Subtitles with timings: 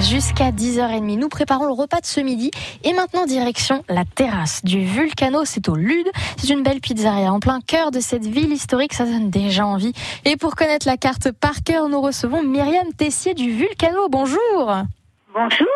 [0.00, 2.50] Jusqu'à 10h30, nous préparons le repas de ce midi.
[2.84, 5.44] Et maintenant, direction la terrasse du Vulcano.
[5.44, 6.08] C'est au Lude.
[6.38, 8.94] C'est une belle pizzeria en plein cœur de cette ville historique.
[8.94, 9.92] Ça donne déjà envie.
[10.24, 14.08] Et pour connaître la carte par cœur, nous recevons Myriam Tessier du Vulcano.
[14.08, 14.84] Bonjour.
[15.32, 15.68] Bonjour.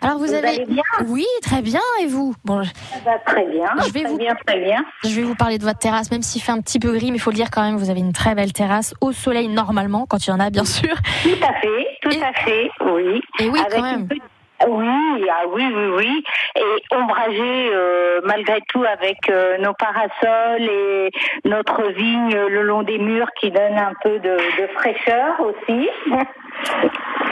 [0.00, 1.80] Alors vous, avez allez bien Oui, très bien.
[2.02, 2.70] Et vous Bon, Ça
[3.04, 3.66] va très bien.
[3.84, 4.84] Je vais très vous- bien, très bien.
[5.04, 7.16] je vais vous parler de votre terrasse, même s'il fait un petit peu gris, mais
[7.16, 7.76] il faut le dire quand même.
[7.76, 10.64] Vous avez une très belle terrasse au soleil normalement, quand il y en a, bien
[10.64, 10.94] sûr.
[11.22, 13.20] Tout à fait, tout Et- à fait, oui.
[13.40, 14.06] Et oui, Avec quand même.
[14.08, 14.22] petite-
[14.68, 16.24] Oui, ah oui, oui, oui.
[16.56, 21.10] Et ombragé euh, malgré tout avec euh, nos parasols et
[21.44, 24.30] notre vigne le long des murs qui donne un peu de,
[24.62, 25.88] de fraîcheur aussi.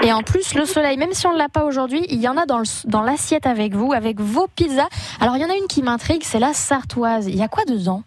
[0.04, 2.36] Et en plus, le soleil, même si on ne l'a pas aujourd'hui, il y en
[2.36, 4.88] a dans le- dans l'assiette avec vous, avec vos pizzas.
[5.20, 7.26] Alors, il y en a une qui m'intrigue, c'est la sartoise.
[7.26, 8.02] Il y a quoi dedans?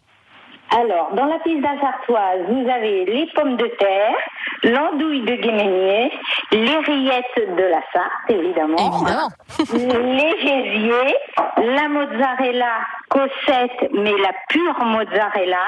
[0.70, 4.16] Alors, dans la pizza sartoise, vous avez les pommes de terre,
[4.64, 6.12] l'andouille de guéménier,
[6.52, 8.76] les rillettes de la Sarthe, évidemment.
[8.78, 9.30] Évidemment.
[10.14, 11.16] les gésiers,
[11.74, 12.74] la mozzarella
[13.10, 15.68] cossette, mais la pure mozzarella,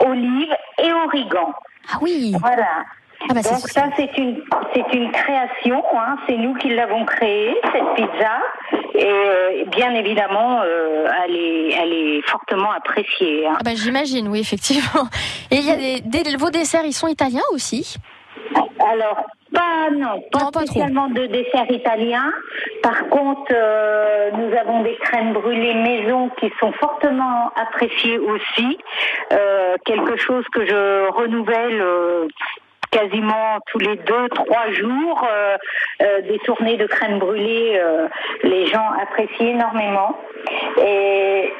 [0.00, 0.52] olive
[0.82, 1.52] et origan.
[1.92, 2.84] Ah oui Voilà.
[3.22, 4.42] Ah bah, Donc ça c'est une
[4.74, 6.16] c'est une création, hein.
[6.28, 8.38] c'est nous qui l'avons créée cette pizza
[8.94, 13.46] et euh, bien évidemment euh, elle est elle est fortement appréciée.
[13.46, 13.54] hein.
[13.58, 15.08] Ah bah, J'imagine, oui, effectivement.
[15.50, 17.96] Et il y a des, des- vos desserts, ils sont italiens aussi?
[18.78, 20.66] Alors, pas non, pas Non, pas trop.
[20.66, 22.30] spécialement de dessert italien.
[22.82, 28.78] Par contre, euh, nous avons des crèmes brûlées maison qui sont fortement appréciées aussi.
[29.32, 31.80] Euh, quelque chose que je renouvelle.
[31.80, 32.28] euh,
[32.96, 35.56] quasiment tous les deux, trois jours, euh,
[36.02, 38.08] euh, des tournées de crème brûlée, euh,
[38.42, 40.16] les gens apprécient énormément.
[40.82, 41.52] Et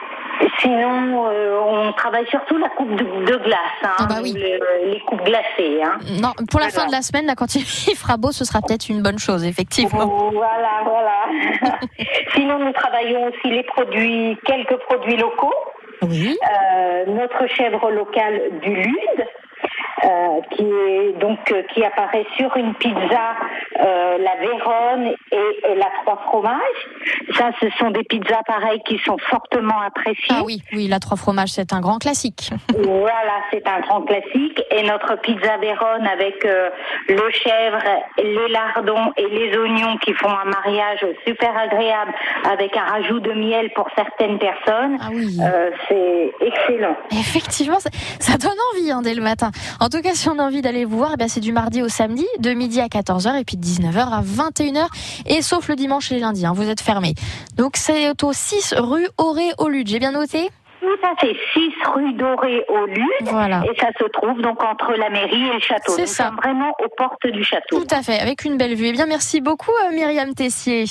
[0.60, 4.32] sinon, euh, on travaille surtout la coupe de, de glace, hein, Ah bah oui.
[4.34, 5.82] le- les coupes glacées.
[5.82, 5.98] Hein.
[6.22, 6.70] Non, pour la Voilà.
[6.70, 7.64] fin de la semaine, là, quand il
[7.96, 10.06] fera beau, ce sera peut-être une bonne chose, effectivement.
[10.32, 11.16] Voilà, voilà.
[12.34, 15.54] Sinon, nous travaillons aussi les produits, quelques produits locaux.
[16.02, 16.36] Oui.
[16.42, 19.25] Euh, notre chèvre locale du Lude,
[20.04, 23.34] euh, qui est donc euh, qui apparaît sur une pizza,
[23.80, 26.60] euh, la Vérone et la trois fromages.
[27.36, 30.30] Ça, ce sont des pizzas pareilles qui sont fortement appréciées.
[30.30, 32.50] Ah oui, oui, la trois fromages, c'est un grand classique.
[33.06, 34.62] Voilà, c'est un grand classique.
[34.70, 36.70] Et notre pizza Vérone avec euh,
[37.08, 37.82] le chèvre,
[38.18, 42.12] les lardons et les oignons qui font un mariage super agréable
[42.50, 44.98] avec un rajout de miel pour certaines personnes.
[45.00, 45.38] Ah oui.
[45.40, 46.96] Euh, c'est excellent.
[47.12, 49.50] Effectivement, ça, ça donne envie hein, dès le matin.
[49.80, 51.88] En tout cas, si on a envie d'aller vous voir, eh c'est du mardi au
[51.88, 54.86] samedi, de midi à 14h et puis de 19h à 21h.
[55.26, 57.14] Et sauf le dimanche et les lundis, hein, vous êtes fermés.
[57.56, 59.88] Donc c'est au 6 rue Auré au Lude.
[59.88, 60.50] J'ai bien noté?
[60.80, 63.28] Tout à fait, 6 rue Dorée au Lude.
[63.30, 63.62] Voilà.
[63.64, 65.92] Et ça se trouve donc entre la mairie et le château.
[65.92, 66.26] C'est ça.
[66.26, 67.80] sommes vraiment aux portes du château.
[67.80, 68.86] Tout à fait, avec une belle vue.
[68.86, 70.84] Eh bien, merci beaucoup euh, Myriam Tessier.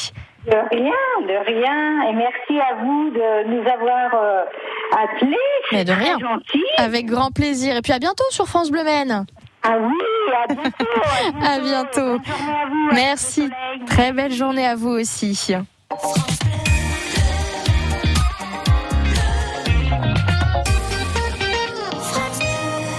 [0.45, 2.09] De rien, de rien.
[2.09, 4.43] Et merci à vous de nous avoir euh,
[4.91, 5.35] attelés.
[5.71, 6.17] Mais de rien.
[6.19, 6.63] gentil.
[6.77, 7.75] Avec grand plaisir.
[7.75, 9.25] Et puis à bientôt sur France Bleu Maine.
[9.63, 10.85] Ah oui, à bientôt.
[11.43, 12.15] À bientôt.
[12.21, 12.89] À vous.
[12.93, 13.49] Merci.
[13.87, 15.55] Très belle journée à vous aussi.